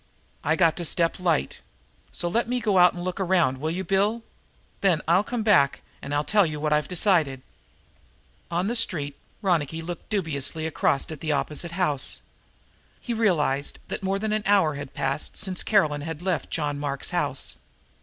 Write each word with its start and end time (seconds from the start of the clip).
I 0.43 0.55
got 0.55 0.75
to 0.77 0.83
step 0.83 1.19
light. 1.19 1.59
So 2.11 2.27
let 2.27 2.47
me 2.49 2.59
go 2.59 2.79
out 2.79 2.93
and 2.95 3.03
look 3.03 3.19
around, 3.19 3.59
will 3.59 3.69
you, 3.69 3.83
Bill? 3.83 4.23
Then 4.81 5.01
I'll 5.07 5.23
come 5.23 5.43
back 5.43 5.83
and 6.01 6.11
tell 6.25 6.43
you 6.43 6.59
what 6.59 6.73
I've 6.73 6.87
decided." 6.87 7.43
Once 8.49 8.61
in 8.63 8.67
the 8.69 8.75
street 8.75 9.15
Ronicky 9.43 9.79
looked 9.83 10.09
dubiously 10.09 10.65
across 10.65 11.11
at 11.11 11.19
the 11.19 11.31
opposite 11.31 11.73
house. 11.73 12.21
He 12.99 13.13
realized 13.13 13.77
that 13.89 14.01
more 14.01 14.17
than 14.17 14.33
an 14.33 14.41
hour 14.47 14.73
had 14.73 14.95
passed 14.95 15.37
since 15.37 15.61
Caroline 15.61 16.01
had 16.01 16.23
left 16.23 16.49
John 16.49 16.79
Mark's 16.79 17.11
house. 17.11 17.57